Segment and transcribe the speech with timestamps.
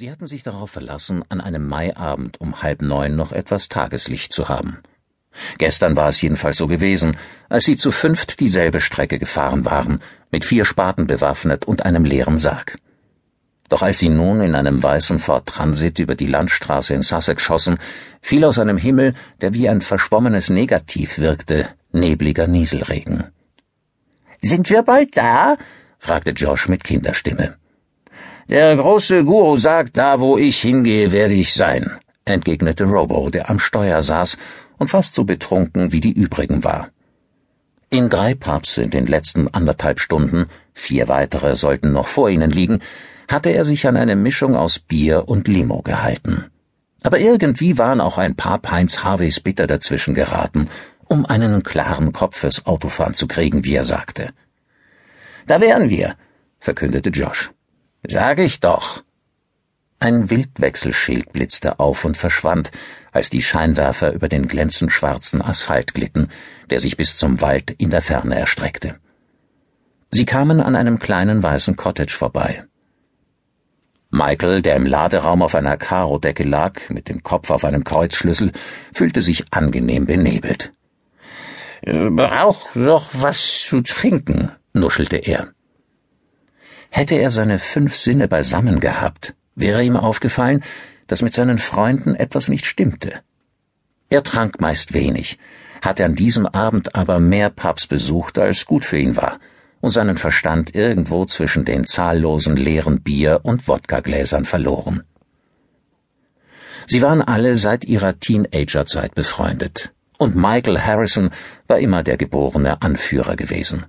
[0.00, 4.48] Sie hatten sich darauf verlassen, an einem Maiabend um halb neun noch etwas Tageslicht zu
[4.48, 4.78] haben.
[5.58, 7.16] Gestern war es jedenfalls so gewesen,
[7.48, 10.00] als sie zu fünft dieselbe Strecke gefahren waren,
[10.30, 12.78] mit vier Spaten bewaffnet und einem leeren Sarg.
[13.68, 17.80] Doch als sie nun in einem weißen Ford Transit über die Landstraße in Sussex schossen,
[18.22, 23.32] fiel aus einem Himmel, der wie ein verschwommenes Negativ wirkte, nebliger Nieselregen.
[24.40, 25.56] Sind wir bald da?
[25.98, 27.56] fragte Josh mit Kinderstimme.
[28.48, 33.58] Der große Guru sagt, da wo ich hingehe, werde ich sein, entgegnete Robo, der am
[33.58, 34.38] Steuer saß
[34.78, 36.88] und fast so betrunken wie die übrigen war.
[37.90, 42.80] In drei Pubs in den letzten anderthalb Stunden, vier weitere sollten noch vor ihnen liegen,
[43.28, 46.46] hatte er sich an eine Mischung aus Bier und Limo gehalten.
[47.02, 50.70] Aber irgendwie waren auch ein paar Pints Harveys Bitter dazwischen geraten,
[51.06, 54.30] um einen klaren Kopf fürs Autofahren zu kriegen, wie er sagte.
[55.46, 56.14] Da wären wir,
[56.60, 57.50] verkündete Josh.
[58.06, 59.02] Sag ich doch.
[60.00, 62.70] Ein Wildwechselschild blitzte auf und verschwand,
[63.10, 66.30] als die Scheinwerfer über den glänzend schwarzen Asphalt glitten,
[66.70, 69.00] der sich bis zum Wald in der Ferne erstreckte.
[70.12, 72.64] Sie kamen an einem kleinen weißen Cottage vorbei.
[74.10, 78.52] Michael, der im Laderaum auf einer Karodecke lag, mit dem Kopf auf einem Kreuzschlüssel,
[78.94, 80.72] fühlte sich angenehm benebelt.
[81.82, 85.52] Brauch doch was zu trinken, nuschelte er.
[86.90, 90.62] Hätte er seine fünf Sinne beisammen gehabt, wäre ihm aufgefallen,
[91.06, 93.20] dass mit seinen Freunden etwas nicht stimmte.
[94.10, 95.38] Er trank meist wenig,
[95.82, 99.38] hatte an diesem Abend aber mehr Pubs besucht, als gut für ihn war,
[99.80, 105.04] und seinen Verstand irgendwo zwischen den zahllosen leeren Bier- und Wodkagläsern verloren.
[106.86, 111.30] Sie waren alle seit ihrer Teenagerzeit befreundet, und Michael Harrison
[111.66, 113.84] war immer der geborene Anführer gewesen.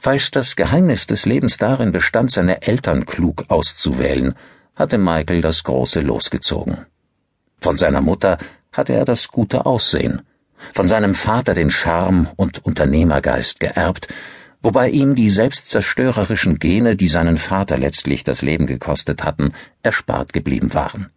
[0.00, 4.34] Falls das Geheimnis des Lebens darin bestand, seine Eltern klug auszuwählen,
[4.74, 6.86] hatte Michael das große losgezogen.
[7.60, 8.38] Von seiner Mutter
[8.72, 10.22] hatte er das gute Aussehen,
[10.72, 14.08] von seinem Vater den Charme und Unternehmergeist geerbt,
[14.62, 19.52] wobei ihm die selbstzerstörerischen Gene, die seinen Vater letztlich das Leben gekostet hatten,
[19.82, 21.10] erspart geblieben waren.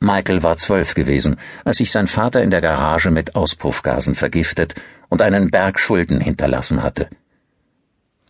[0.00, 4.74] Michael war zwölf gewesen, als sich sein Vater in der Garage mit Auspuffgasen vergiftet
[5.10, 7.10] und einen Berg Schulden hinterlassen hatte.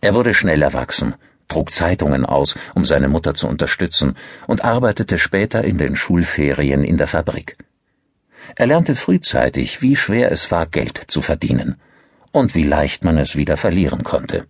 [0.00, 1.14] Er wurde schnell erwachsen,
[1.46, 4.16] trug Zeitungen aus, um seine Mutter zu unterstützen,
[4.48, 7.56] und arbeitete später in den Schulferien in der Fabrik.
[8.56, 11.76] Er lernte frühzeitig, wie schwer es war, Geld zu verdienen
[12.32, 14.46] und wie leicht man es wieder verlieren konnte.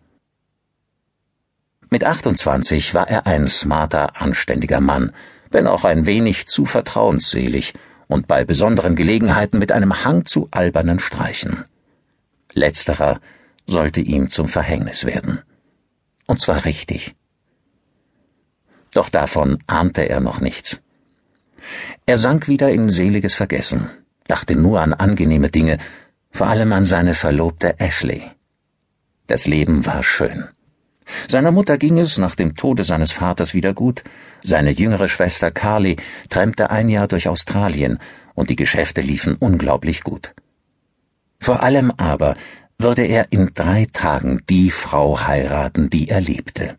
[1.90, 5.12] Mit 28 war er ein smarter, anständiger Mann,
[5.50, 7.74] wenn auch ein wenig zu vertrauensselig
[8.06, 11.64] und bei besonderen Gelegenheiten mit einem Hang zu albernen Streichen.
[12.52, 13.20] Letzterer
[13.66, 15.42] sollte ihm zum Verhängnis werden.
[16.26, 17.14] Und zwar richtig.
[18.92, 20.80] Doch davon ahnte er noch nichts.
[22.06, 23.90] Er sank wieder in seliges Vergessen,
[24.26, 25.78] dachte nur an angenehme Dinge,
[26.30, 28.30] vor allem an seine Verlobte Ashley.
[29.26, 30.48] Das Leben war schön.
[31.28, 34.02] Seiner Mutter ging es nach dem Tode seines Vaters wieder gut,
[34.42, 35.96] seine jüngere Schwester Carly
[36.28, 37.98] träumte ein Jahr durch Australien,
[38.34, 40.34] und die Geschäfte liefen unglaublich gut.
[41.40, 42.36] Vor allem aber
[42.78, 46.76] würde er in drei Tagen die Frau heiraten, die er liebte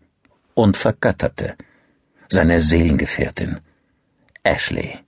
[0.53, 1.55] und vergötterte,
[2.29, 3.59] seine Seelengefährtin,
[4.43, 4.99] Ashley.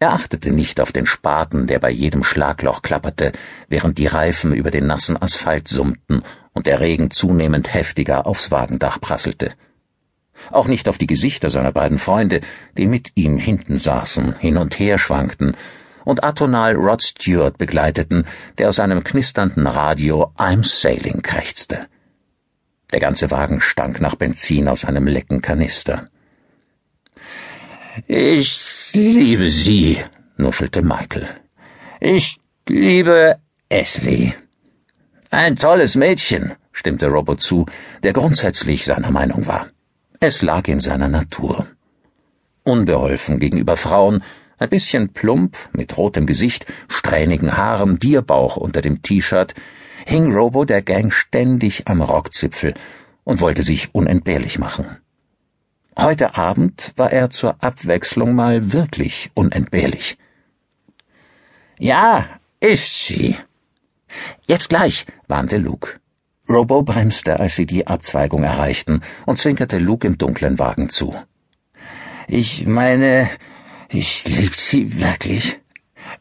[0.00, 3.32] Er achtete nicht auf den Spaten, der bei jedem Schlagloch klapperte,
[3.68, 9.00] während die Reifen über den nassen Asphalt summten und der Regen zunehmend heftiger aufs Wagendach
[9.00, 9.52] prasselte.
[10.52, 12.42] Auch nicht auf die Gesichter seiner beiden Freunde,
[12.76, 15.56] die mit ihm hinten saßen, hin und her schwankten
[16.08, 18.24] und atonal Rod Stewart begleiteten,
[18.56, 21.86] der aus einem knisternden Radio I'm Sailing krächzte.
[22.90, 26.08] Der ganze Wagen stank nach Benzin aus einem lecken Kanister.
[28.06, 30.02] Ich liebe sie,
[30.38, 31.28] nuschelte Michael.
[32.00, 33.36] Ich liebe
[33.68, 34.32] Ashley.
[35.28, 37.66] Ein tolles Mädchen, stimmte Robo zu,
[38.02, 39.66] der grundsätzlich seiner Meinung war.
[40.20, 41.66] Es lag in seiner Natur.
[42.64, 44.22] Unbeholfen gegenüber Frauen
[44.58, 49.54] ein bisschen plump, mit rotem Gesicht, strähnigen Haaren, Bierbauch unter dem T-Shirt,
[50.06, 52.74] hing Robo der Gang ständig am Rockzipfel
[53.24, 54.98] und wollte sich unentbehrlich machen.
[55.98, 60.16] Heute Abend war er zur Abwechslung mal wirklich unentbehrlich.
[61.78, 62.26] Ja,
[62.60, 63.36] ist sie.
[64.46, 66.00] Jetzt gleich, warnte Luke.
[66.48, 71.14] Robo bremste, als sie die Abzweigung erreichten, und zwinkerte Luke im dunklen Wagen zu.
[72.26, 73.28] Ich meine,
[73.88, 75.60] ich lieb sie wirklich.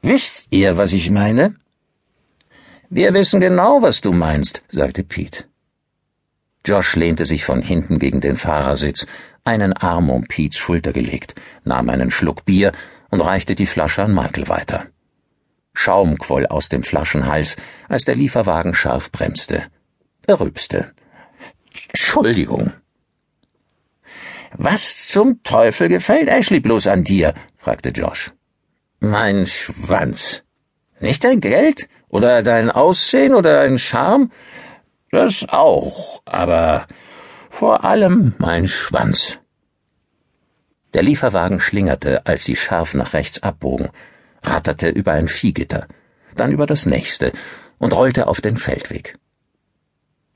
[0.01, 1.55] Wisst ihr, was ich meine?
[2.89, 5.45] Wir wissen genau, was du meinst, sagte Pete.
[6.65, 9.05] Josh lehnte sich von hinten gegen den Fahrersitz,
[9.43, 12.71] einen Arm um Pete's Schulter gelegt, nahm einen Schluck Bier
[13.09, 14.87] und reichte die Flasche an Michael weiter.
[15.73, 17.55] Schaum quoll aus dem Flaschenhals,
[17.87, 19.65] als der Lieferwagen scharf bremste.
[20.25, 20.93] Er rübste.
[21.89, 22.73] Entschuldigung.
[24.53, 27.33] Was zum Teufel gefällt Ashley bloß an dir?
[27.67, 28.31] Fragte Josh.
[29.01, 30.41] Mein Schwanz.
[31.01, 31.89] Nicht dein Geld?
[32.07, 34.31] Oder dein Aussehen oder dein Charme?
[35.11, 36.87] Das auch, aber
[37.49, 39.39] vor allem mein Schwanz.
[40.93, 43.89] Der Lieferwagen schlingerte, als sie scharf nach rechts abbogen,
[44.43, 45.87] ratterte über ein Viehgitter,
[46.35, 47.33] dann über das nächste
[47.79, 49.17] und rollte auf den Feldweg.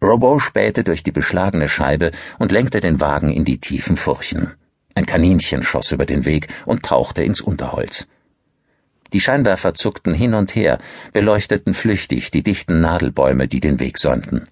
[0.03, 4.51] Robo spähte durch die beschlagene Scheibe und lenkte den Wagen in die tiefen Furchen.
[4.95, 8.07] Ein Kaninchen schoss über den Weg und tauchte ins Unterholz.
[9.13, 10.79] Die Scheinwerfer zuckten hin und her,
[11.13, 14.47] beleuchteten flüchtig die dichten Nadelbäume, die den Weg säumten.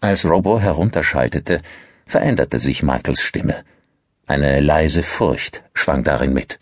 [0.00, 1.62] Als Robo herunterschaltete,
[2.06, 3.64] veränderte sich Michaels Stimme.
[4.26, 6.58] Eine leise Furcht schwang darin mit.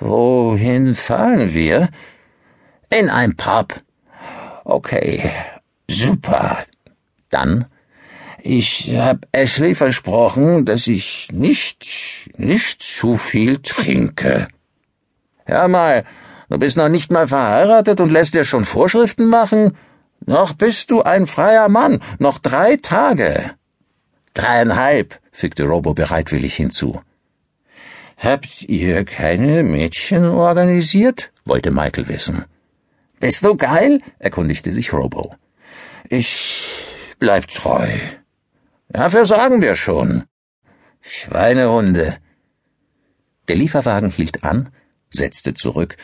[0.00, 1.88] Wohin fahren wir?
[2.90, 3.80] In ein Pub.
[4.64, 5.30] Okay,
[5.88, 6.64] super.
[7.30, 7.66] Dann
[8.48, 14.48] ich hab Ashley versprochen, dass ich nicht, nicht zu viel trinke.
[15.44, 16.04] Hör mal,
[16.48, 19.76] du bist noch nicht mal verheiratet und lässt dir schon Vorschriften machen?
[20.24, 23.52] Noch bist du ein freier Mann, noch drei Tage.
[24.32, 27.02] Dreieinhalb, fügte Robo bereitwillig hinzu.
[28.16, 31.32] Habt ihr keine Mädchen organisiert?
[31.44, 32.44] wollte Michael wissen.
[33.20, 34.00] Bist du geil?
[34.18, 35.34] erkundigte sich Robo.
[36.08, 36.66] Ich
[37.18, 37.88] bleib treu.
[38.88, 40.24] Dafür sagen wir schon.
[41.00, 42.16] Schweinehunde.
[43.48, 44.70] Der Lieferwagen hielt an,
[45.10, 45.96] setzte zurück,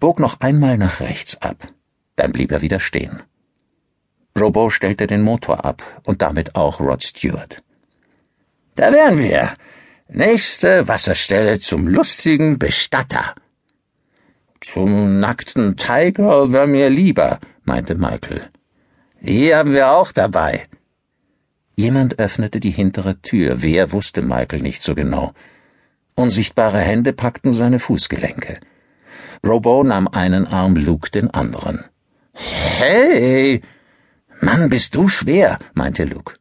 [0.00, 1.68] bog noch einmal nach rechts ab.
[2.16, 3.22] Dann blieb er wieder stehen.
[4.38, 7.62] Robo stellte den Motor ab und damit auch Rod Stewart.
[8.74, 9.54] Da wären wir.
[10.08, 13.34] Nächste Wasserstelle zum lustigen Bestatter.
[14.60, 18.50] Zum nackten Tiger wär mir lieber, meinte Michael.
[19.20, 20.66] Die haben wir auch dabei.
[21.82, 25.32] Jemand öffnete die hintere Tür, wer wusste Michael nicht so genau.
[26.14, 28.60] Unsichtbare Hände packten seine Fußgelenke.
[29.44, 31.82] Robo nahm einen Arm, Luke den anderen.
[32.34, 33.62] Hey!
[34.40, 36.36] Mann, bist du schwer, meinte Luke.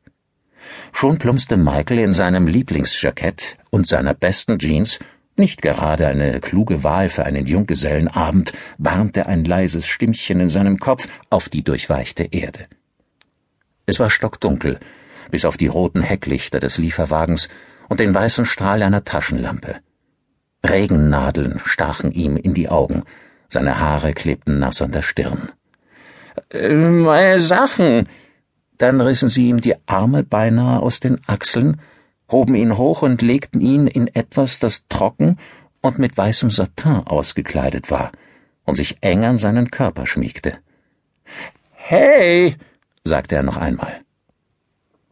[0.91, 4.99] Schon plumpste Michael in seinem Lieblingsjackett und seiner besten Jeans,
[5.37, 11.07] nicht gerade eine kluge Wahl für einen Junggesellenabend, warnte ein leises Stimmchen in seinem Kopf
[11.31, 12.67] auf die durchweichte Erde.
[13.87, 14.79] Es war stockdunkel,
[15.29, 17.49] bis auf die roten Hecklichter des Lieferwagens
[17.89, 19.75] und den weißen Strahl einer Taschenlampe.
[20.65, 23.03] Regennadeln stachen ihm in die Augen,
[23.49, 25.51] seine Haare klebten nass an der Stirn.
[26.49, 28.07] Äh, meine Sachen.
[28.77, 31.81] Dann rissen sie ihm die Arme beinahe aus den Achseln,
[32.31, 35.37] hoben ihn hoch und legten ihn in etwas, das trocken
[35.81, 38.11] und mit weißem Satin ausgekleidet war
[38.65, 40.57] und sich eng an seinen Körper schmiegte.
[41.73, 42.55] Hey,
[43.03, 44.01] sagte er noch einmal.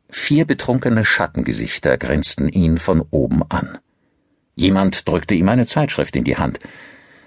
[0.09, 3.77] Vier betrunkene Schattengesichter grinsten ihn von oben an.
[4.55, 6.59] Jemand drückte ihm eine Zeitschrift in die Hand.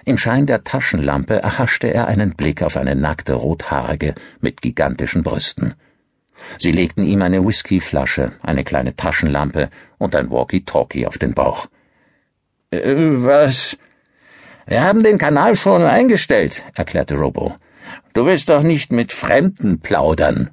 [0.04, 5.74] Im Schein der Taschenlampe erhaschte er einen Blick auf eine nackte Rothaarige mit gigantischen Brüsten.
[6.58, 11.68] Sie legten ihm eine Whiskyflasche, eine kleine Taschenlampe und ein Walkie-Talkie auf den Bauch.
[12.70, 12.80] Äh,
[13.22, 13.78] was?
[14.66, 17.54] Wir haben den Kanal schon eingestellt, erklärte Robo.
[18.12, 20.50] Du willst doch nicht mit Fremden plaudern.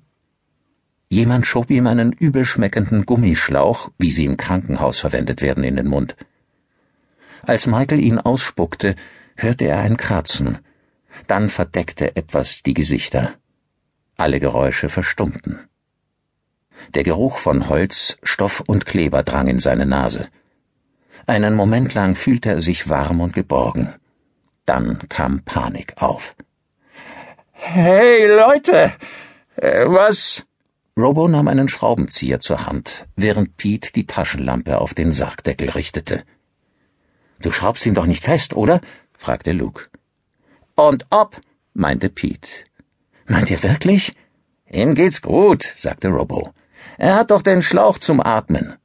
[1.12, 6.16] Jemand schob ihm einen übelschmeckenden Gummischlauch, wie sie im Krankenhaus verwendet werden, in den Mund.
[7.42, 8.96] Als Michael ihn ausspuckte,
[9.36, 10.60] hörte er ein Kratzen.
[11.25, 13.34] Dann verdeckte etwas die Gesichter.
[14.18, 15.68] Alle Geräusche verstummten.
[16.94, 20.28] Der Geruch von Holz, Stoff und Kleber drang in seine Nase.
[21.25, 23.96] Einen Moment lang fühlte er sich warm und geborgen.
[24.66, 26.36] Dann kam Panik auf.
[27.51, 28.94] Hey Leute,
[29.56, 30.46] äh, was?
[31.00, 36.24] Robo nahm einen Schraubenzieher zur Hand, während Pete die Taschenlampe auf den Sargdeckel richtete.
[37.41, 38.82] Du schraubst ihn doch nicht fest, oder?
[39.18, 39.86] fragte Luke.
[40.75, 41.39] Und ob,
[41.74, 42.50] meinte Pete.
[43.27, 44.13] Meint ihr wirklich?
[44.70, 46.53] Ihm geht's gut, sagte Robo.
[46.98, 48.75] Er hat doch den Schlauch zum Atmen.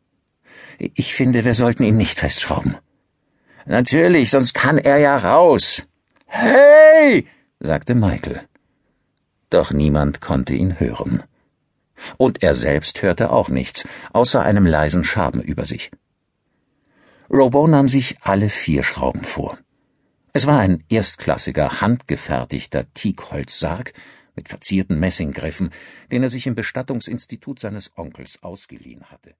[0.78, 2.76] Ich finde, wir sollten ihn nicht festschrauben.
[3.66, 5.82] Natürlich, sonst kann er ja raus.
[6.26, 7.26] Hey!
[7.58, 8.42] sagte Michael.
[9.50, 11.24] Doch niemand konnte ihn hören
[12.16, 15.90] und er selbst hörte auch nichts, außer einem leisen Schaben über sich.
[17.30, 19.58] Robo nahm sich alle vier Schrauben vor.
[20.32, 23.92] Es war ein erstklassiger, handgefertigter Teakholzsarg
[24.34, 25.70] mit verzierten Messinggriffen,
[26.10, 29.34] den er sich im Bestattungsinstitut seines Onkels ausgeliehen hatte.